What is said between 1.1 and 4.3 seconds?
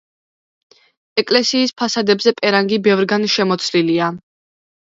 ეკლესიის ფასადებზე პერანგი ბევრგან შემოცლილია.